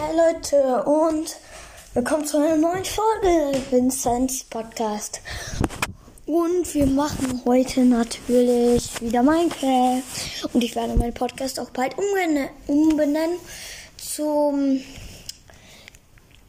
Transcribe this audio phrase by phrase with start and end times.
[0.00, 1.36] Hi Leute und
[1.92, 5.20] willkommen zu einer neuen Folge Vincenz Podcast.
[6.24, 10.02] Und wir machen heute natürlich wieder Minecraft.
[10.52, 13.40] Und ich werde meinen Podcast auch bald umbenennen, umbenennen
[13.96, 14.80] zum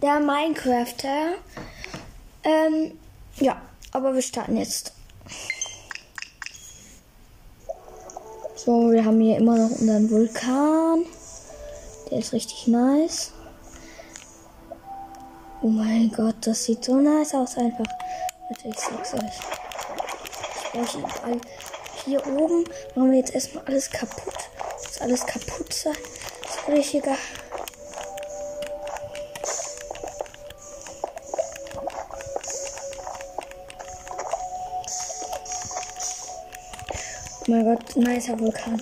[0.03, 1.33] der Minecrafter.
[2.43, 2.99] Ähm,
[3.39, 3.59] ja,
[3.91, 4.93] aber wir starten jetzt.
[8.55, 11.05] So, wir haben hier immer noch unseren Vulkan.
[12.11, 13.33] Der ist richtig nice.
[15.61, 17.85] Oh mein Gott, das sieht so nice aus einfach.
[18.47, 19.39] Warte, ich sag's euch.
[22.05, 22.63] Hier oben
[22.95, 24.33] machen wir jetzt erstmal alles kaputt.
[24.81, 25.97] Dass alles kaputt sein.
[26.65, 27.17] Das ist egal.
[37.41, 38.81] Oh mein Gott, nicer Vulkan.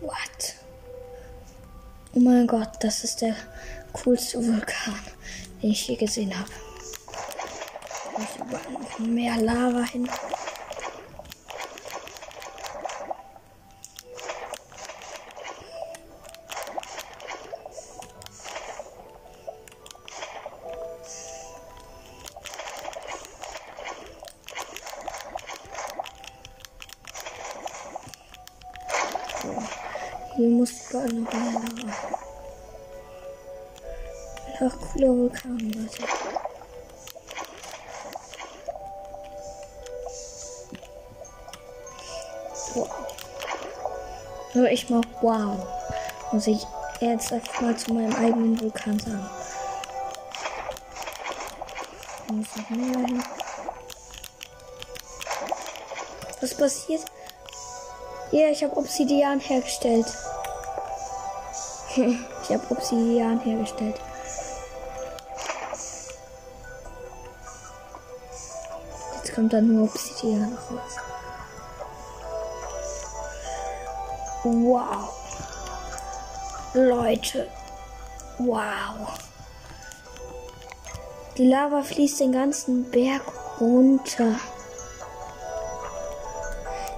[0.00, 0.54] What?
[2.14, 3.34] Oh mein Gott, das ist der
[3.92, 5.00] coolste Vulkan,
[5.62, 6.50] den ich je gesehen habe.
[8.16, 10.06] Da ist überall noch mehr Lava hin.
[30.34, 31.92] Hier muss überall noch mehr Lava.
[34.46, 36.02] Einfach cooler Vulkan, Leute.
[42.74, 42.90] Wow.
[44.54, 45.66] Also ich mach wow.
[46.32, 46.66] Muss ich
[47.00, 49.28] jetzt einfach mal zu meinem eigenen Vulkan sagen.
[52.28, 53.22] Muss mehr hin.
[56.40, 57.04] Was passiert?
[58.32, 60.06] Ja, ich habe Obsidian hergestellt.
[61.96, 64.00] ich habe Obsidian hergestellt.
[69.16, 70.96] Jetzt kommt dann nur Obsidian raus.
[74.44, 75.12] Wow.
[76.72, 77.48] Leute.
[78.38, 79.12] Wow.
[81.36, 83.22] Die Lava fließt den ganzen Berg
[83.60, 84.36] runter.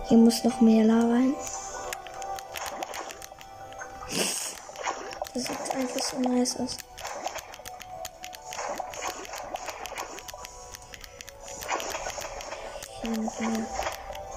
[0.06, 1.34] Hier muss noch mehr Lava hin.
[5.32, 6.76] Das sieht einfach so nice aus.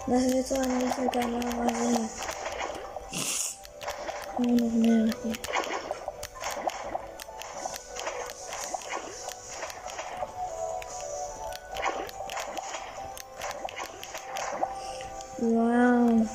[0.08, 2.10] Das ist jetzt so ein riesiger Lava-See.
[4.40, 5.57] Nur noch mehr hier.
[15.40, 16.28] Wow.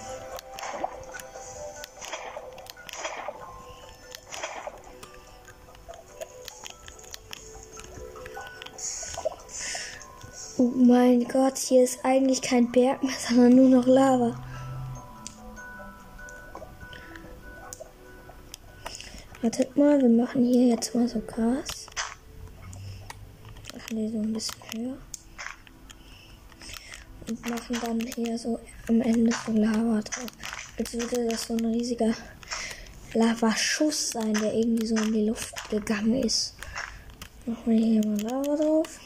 [10.56, 14.40] Oh mein Gott, hier ist eigentlich kein Berg mehr, sondern nur noch Lava.
[19.40, 21.88] Wartet mal, wir machen hier jetzt mal so Gras.
[23.74, 25.11] Machen die so ein bisschen höher
[27.28, 30.26] und machen dann hier so am Ende so Lava drauf.
[30.78, 32.14] Als würde das so ein riesiger
[33.14, 36.54] Lavaschuss sein, der irgendwie so in die Luft gegangen ist.
[37.46, 39.00] Machen wir hier mal Lava drauf.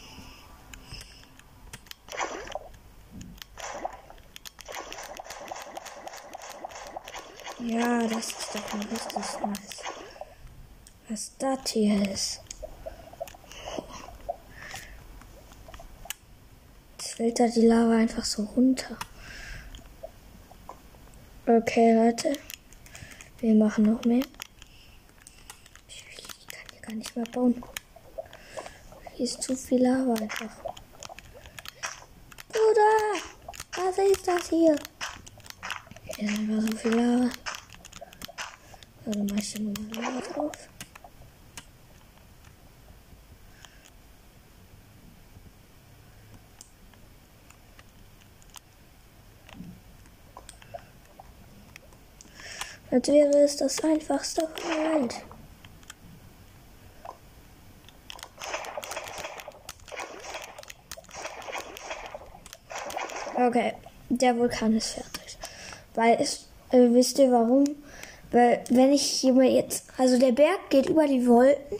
[7.58, 9.82] Ja, das ist doch mal richtig nice.
[11.08, 12.45] Was das hier ist.
[17.16, 18.94] Fällt da die Lava einfach so runter.
[21.46, 22.34] Okay, Leute.
[23.38, 24.24] Wir machen noch mehr.
[25.88, 26.04] Ich
[26.50, 27.62] kann hier gar nicht mehr bauen.
[29.14, 30.58] Hier ist zu viel Lava einfach.
[32.48, 33.22] Bruder!
[33.76, 34.76] Was ist das hier?
[36.16, 37.30] Hier ist einfach so viel Lava.
[39.06, 40.68] So, dann mach ich hier mal Lava drauf.
[52.96, 55.16] Als wäre es das einfachste Welt.
[63.34, 63.74] Okay,
[64.08, 65.36] der Vulkan ist fertig.
[65.94, 67.66] Weil es, äh, wisst ihr warum?
[68.30, 71.78] Weil wenn ich hier mal jetzt, also der Berg geht über die Wolken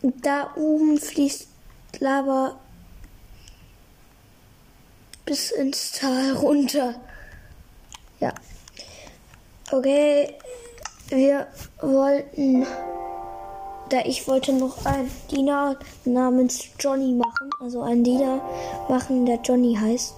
[0.00, 1.46] und da oben fließt
[1.98, 2.58] Lava
[5.26, 6.94] bis ins Tal runter.
[8.18, 8.32] Ja.
[9.70, 10.34] Okay,
[11.10, 11.46] wir
[11.82, 12.66] wollten,
[13.90, 15.76] da ich wollte noch einen Diener
[16.06, 18.40] namens Johnny machen, also einen Diener
[18.88, 20.14] machen, der Johnny heißt,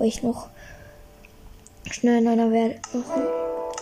[0.00, 0.48] ich noch
[1.90, 3.22] schnell in einer Welt machen.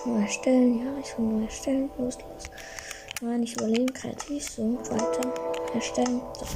[0.05, 2.51] Neu erstellen, ja, ich will neu erstellen, los, los.
[3.21, 5.33] Nein, ich überleben, kreativ, so, weiter,
[5.75, 6.47] erstellen, so.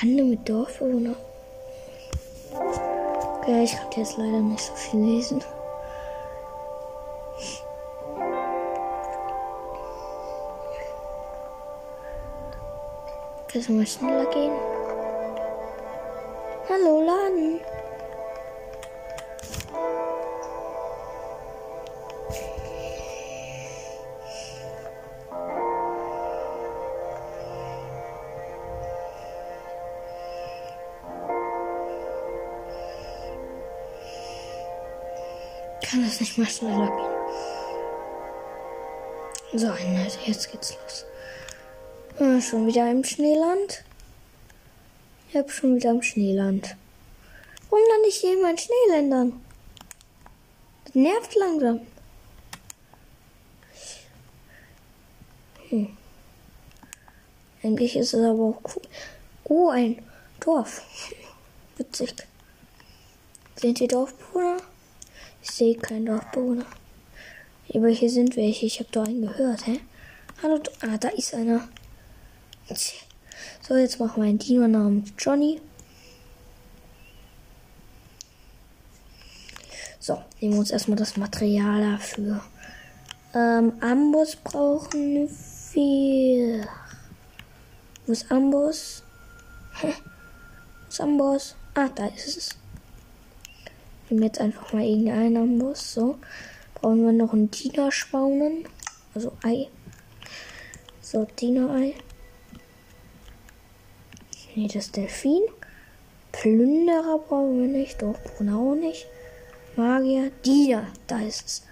[0.00, 1.16] Handel mit Dorfbewohner.
[3.40, 5.42] Okay, ich kann jetzt leider nicht so viel lesen.
[13.48, 14.52] Okay, soll mal schneller gehen.
[16.68, 17.60] Hallo, Laden.
[35.80, 37.18] Kann das nicht mal schneller gehen?
[39.58, 41.07] So, Leute, jetzt geht's los.
[42.20, 43.84] Ah, schon wieder im Schneeland.
[45.28, 46.74] Ich hab schon wieder im Schneeland.
[47.70, 49.40] Warum lande ich hier in meinen Schneeländern?
[50.84, 51.80] Das nervt langsam.
[55.68, 55.96] Hm.
[57.62, 58.82] Eigentlich ist es aber auch cool.
[59.44, 60.02] Oh, ein
[60.40, 60.82] Dorf.
[61.76, 62.16] Witzig.
[63.54, 64.56] Sind die Dorfbewohner?
[65.40, 66.66] Ich sehe keinen Dorfbewohner.
[67.72, 68.66] Aber hier sind welche.
[68.66, 69.78] Ich habe doch einen gehört, hä?
[70.42, 70.60] Hallo.
[70.80, 71.68] Ah, da ist einer.
[72.76, 75.60] So, jetzt machen wir einen Dino namens Johnny.
[79.98, 82.42] So, nehmen wir uns erstmal das Material dafür.
[83.34, 85.28] Ähm, Amboss brauchen
[85.72, 86.68] wir.
[88.06, 89.02] Wo ist Amboss?
[89.80, 89.92] Hä?
[90.82, 91.54] Wo ist Amboss?
[91.74, 92.50] Ah, da ist es.
[94.08, 95.94] Nehmen jetzt einfach mal irgendeinen Amboss.
[95.94, 96.18] So.
[96.74, 98.64] Brauchen wir noch ein Diener-Spawnen.
[99.14, 99.68] Also Ei.
[101.02, 101.94] So, Diener-Ei.
[104.58, 105.42] Nee, das Delfin.
[106.32, 108.02] Plünderer brauchen wir nicht.
[108.02, 109.06] Doch, auch nicht.
[109.76, 110.32] Magier.
[110.44, 110.88] Diener.
[111.06, 111.62] Da ist es.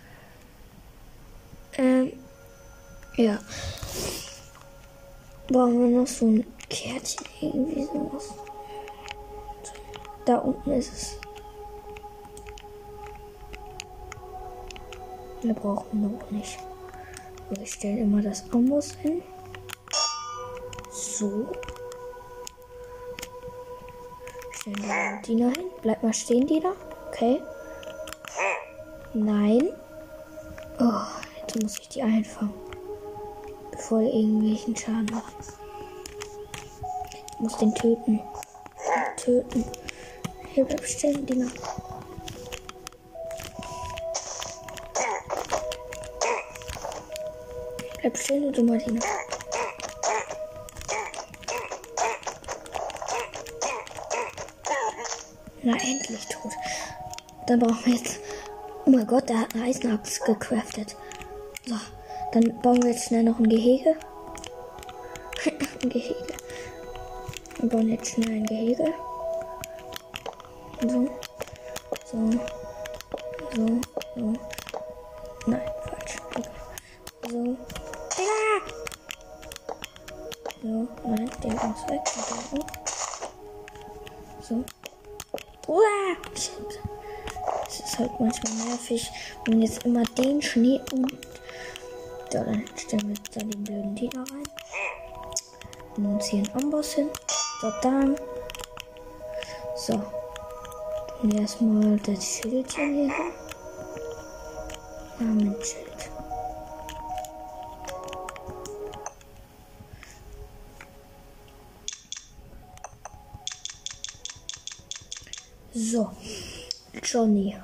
[1.78, 2.12] Ähm.
[3.16, 3.40] Ja.
[5.48, 7.26] Brauchen wir noch so ein Kärtchen.
[7.40, 8.32] Irgendwie sowas.
[10.24, 11.18] Da unten ist es.
[15.42, 16.56] Wir brauchen noch nicht.
[17.50, 19.24] Wir stellen immer das Amboss hin.
[20.92, 21.48] So.
[24.66, 25.70] Stellen den Diener hin.
[25.80, 26.74] Bleib mal stehen, Diener.
[27.08, 27.40] Okay.
[29.14, 29.68] Nein.
[30.80, 31.02] Oh,
[31.40, 32.52] jetzt muss ich die einfangen.
[33.70, 35.34] Bevor er irgendwelchen Schaden macht.
[37.30, 38.20] Ich muss den töten.
[39.16, 39.64] Töten.
[40.52, 41.50] Hier bleib stehen, Diener.
[48.00, 49.00] Bleib stehen, du Martina.
[55.66, 56.52] Na, endlich tot.
[57.48, 58.20] Dann brauchen wir jetzt.
[58.84, 60.94] Oh mein Gott, der hat eine Eisenaxt gecraftet.
[61.66, 61.74] So,
[62.30, 63.96] dann bauen wir jetzt schnell noch ein Gehege.
[65.82, 66.34] ein Gehege.
[67.58, 68.94] Wir bauen jetzt schnell ein Gehege.
[70.82, 71.10] So.
[72.04, 72.30] So.
[73.56, 73.80] So.
[74.14, 74.32] So.
[75.46, 76.16] Nein, falsch.
[77.28, 77.56] So.
[78.22, 78.36] Ja.
[80.62, 82.02] So, nein, der muss weg.
[84.48, 84.64] So.
[87.66, 89.10] Es ist halt manchmal nervig,
[89.46, 91.12] wenn jetzt immer den Schnee und.
[92.32, 94.48] Ja, dann stellen wir jetzt da den blöden Diener rein.
[95.96, 97.08] Nehmen uns hier einen Amboss hin.
[97.60, 98.16] So, dann.
[99.76, 100.02] So.
[101.22, 103.32] Wir erstmal das Schildchen hier hin.
[105.18, 105.95] Namensschild.
[115.78, 116.10] So,
[117.02, 117.54] Johnny.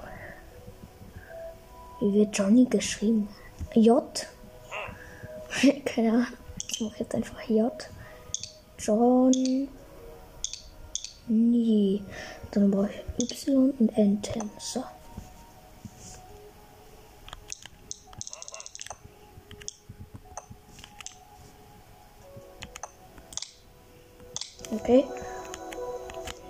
[1.99, 3.27] Wie wird Johnny geschrieben?
[3.73, 4.05] J?
[5.87, 6.27] Keine Ahnung.
[6.71, 7.73] Ich mache jetzt einfach J.
[8.79, 9.71] Johnny.
[12.51, 14.51] Dann brauche ich Y und Enten.
[14.59, 14.85] So.
[24.71, 25.07] Okay.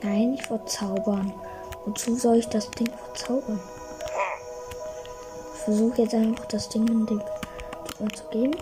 [0.03, 1.33] Nein, ich verzaubern.
[1.85, 3.61] Wozu soll ich das Ding verzaubern?
[5.55, 8.57] Ich versuche jetzt einfach das Ding in den Gegner zu geben.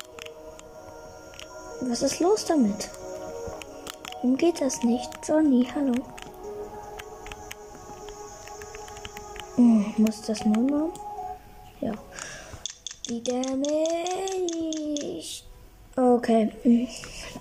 [1.83, 2.91] Was ist los damit?
[4.15, 5.11] Warum geht das nicht?
[5.27, 5.95] Johnny, hallo.
[9.57, 10.93] Hm, muss das nur machen?
[11.81, 11.95] Ja.
[13.09, 13.23] die
[14.37, 15.45] nicht.
[15.97, 16.53] Okay.
[16.63, 16.89] hm.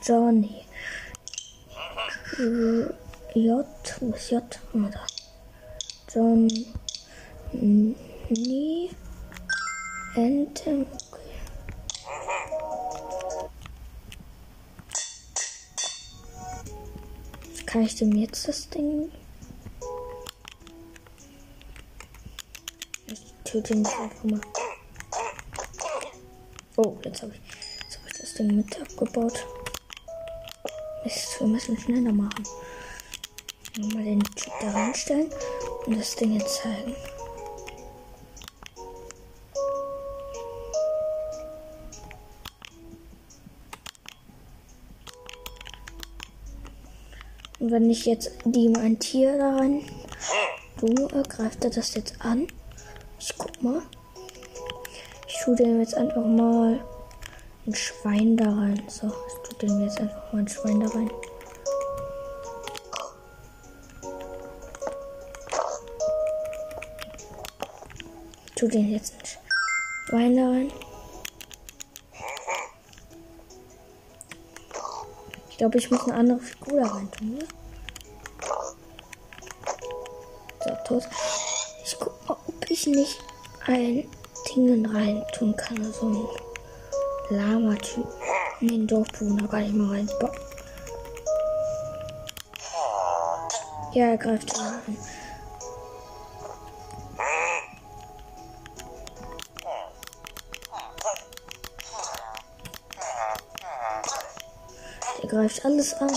[0.04, 0.66] Johnny.
[3.34, 3.66] J.
[4.00, 4.44] Wo ist J?
[4.74, 5.19] Oh, da.
[6.12, 6.50] John.
[7.52, 8.90] Nie.
[10.16, 10.88] Ente.
[11.12, 11.20] Okay.
[17.68, 19.12] Kann ich dem jetzt das Ding?
[23.06, 24.42] Ich töte ihn einfach mal.
[26.78, 27.42] Oh, jetzt habe ich,
[27.84, 29.46] jetzt hab ich das Ding mit abgebaut.
[31.04, 32.44] Mist, wir müssen schneller machen.
[33.94, 35.32] Mal den Typ da reinstellen
[35.96, 36.96] das Ding jetzt zeigen.
[47.60, 49.84] Und wenn ich jetzt die mein Tier da rein
[50.82, 52.48] äh, greift er das jetzt an.
[53.20, 53.82] Ich guck mal.
[55.28, 56.80] Ich tue dem jetzt einfach mal
[57.66, 58.82] ein Schwein da rein.
[58.88, 61.12] So, ich tue dem jetzt einfach mal ein Schwein da rein.
[68.60, 69.26] Tue den jetzt ein
[70.10, 70.70] Schwein da rein.
[75.50, 77.48] Ich glaube, ich muss eine andere Figur da rein tun, ne?
[80.60, 81.08] So, tot.
[81.86, 83.18] Ich guck mal, ob ich nicht
[83.66, 84.10] ein
[84.54, 85.94] Ding rein tun kann.
[85.94, 88.08] So ein Lama-Typ.
[88.60, 90.10] In den Dorfbewohner gar nicht mal rein.
[90.20, 90.34] Boah.
[93.94, 94.82] Ja, er greift an.
[105.50, 106.12] Greift alles an.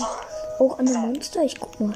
[0.59, 1.41] Auch an den Monster.
[1.41, 1.95] Ich guck mal.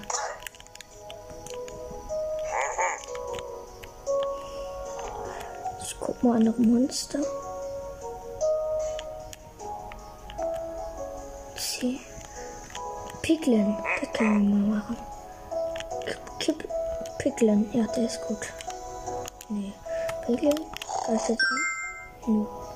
[5.82, 7.20] Ich guck mal an das Monster.
[11.56, 12.00] Sie.
[13.22, 13.78] Piglin.
[14.18, 14.98] Wir mal machen.
[16.40, 16.68] Kipp.
[17.20, 17.70] Piglin.
[17.74, 18.52] Ja, der ist gut.
[19.50, 19.74] Nee.
[20.26, 20.56] Piglin.
[21.06, 22.34] Greift jetzt an.
[22.34, 22.67] Nö.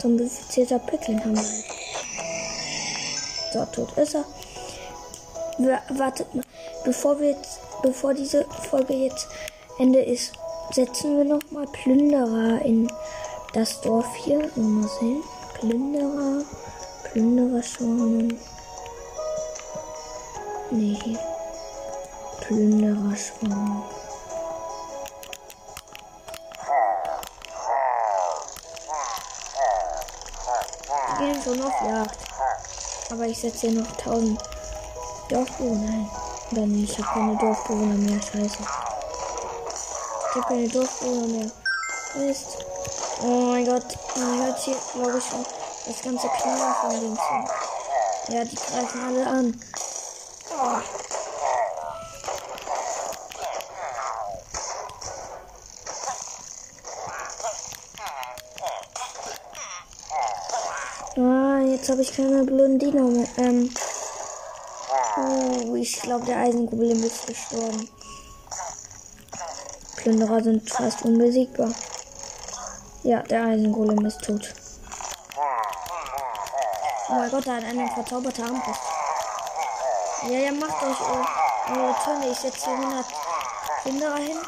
[0.00, 1.42] Zombifizierter wir.
[3.52, 4.24] So, tot ist er.
[5.58, 6.44] Wir, wartet mal.
[6.84, 9.28] Bevor wir jetzt, bevor diese Folge jetzt
[9.78, 10.32] Ende ist,
[10.72, 12.90] setzen wir noch mal Plünderer in
[13.52, 14.50] das Dorf hier.
[14.56, 15.22] Mal sehen.
[15.58, 16.44] Plünderer.
[17.04, 18.38] Plünderer schon.
[20.70, 21.18] Nee.
[22.40, 23.99] Plünderer schon.
[31.40, 32.18] Gehen schon auf Jagd.
[33.10, 34.40] Aber ich setze hier noch 1000
[35.28, 36.10] Dorfbewohner ein.
[36.52, 38.20] Oder nee, ich habe keine Dorfbewohner mehr.
[38.20, 38.58] Scheiße.
[40.28, 41.50] Ich habe keine Dorfbewohner mehr.
[42.16, 42.58] Mist.
[43.22, 43.84] Oh mein Gott.
[44.16, 45.46] Man hört hier, glaube ich, schon
[45.86, 48.32] das ganze Knall von dem zu.
[48.32, 49.60] Ja, die greifen alle an.
[50.50, 50.99] Oh.
[61.90, 63.28] Habe ich keine Blondine mehr.
[63.38, 63.74] Ähm.
[65.16, 67.88] Oh, ich glaube, der Eisengoblin ist gestorben.
[69.96, 71.72] Plünderer sind fast unbesiegbar.
[73.02, 74.54] Ja, der Eisengolem ist tot.
[77.08, 78.80] Oh mein Gott, da hat einer verzauberte Armbrust.
[80.28, 81.26] Ja, ja, macht euch eure,
[81.76, 82.30] eure Töne.
[82.30, 83.06] Ich setze hier 100
[83.82, 84.38] Plünderer hin.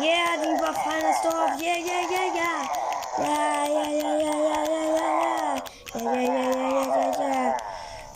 [0.00, 1.60] Yeah, die überfallen das Dorf.
[1.60, 2.81] Yeah, yeah, yeah, yeah.
[3.18, 5.62] Ja, ja, ja, ja, ja, ja, ja, ja.
[5.94, 7.56] Ja, ja, ja, ja, ja, ja, ja.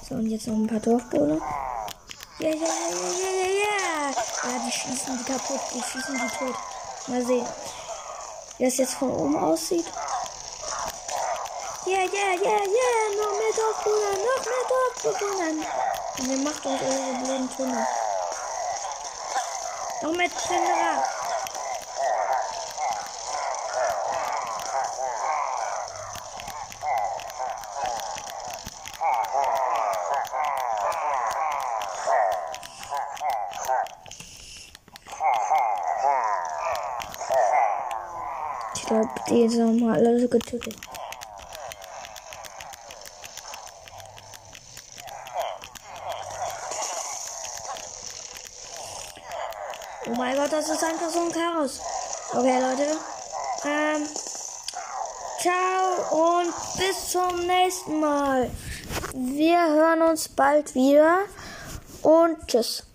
[0.08, 1.38] So, und jetzt noch ein paar Dorfbewohner.
[2.38, 2.70] Ja, ja, ja, ja,
[3.20, 4.10] ja, ja, ja.
[4.10, 5.60] Ja, die schießen die kaputt.
[5.74, 6.56] Die schießen die tot.
[7.08, 7.46] Mal sehen,
[8.56, 9.84] wie das jetzt von oben aussieht.
[11.84, 12.90] Ja, ja, ja, ja.
[13.20, 14.16] Noch mehr Dorfbewohner.
[14.24, 14.64] Noch mehr
[15.02, 15.50] Dorfbewohner.
[16.18, 17.86] Und ihr macht euch eure blöden Tunnel.
[20.00, 21.15] Noch mehr Plünderer.
[38.86, 40.76] Ich glaube, die sind mal alle getötet.
[50.06, 51.80] Oh mein Gott, das ist einfach so ein Chaos.
[52.32, 52.96] Okay, Leute.
[53.64, 54.06] Ähm,
[55.40, 58.48] ciao und bis zum nächsten Mal.
[59.14, 61.22] Wir hören uns bald wieder
[62.02, 62.85] und tschüss.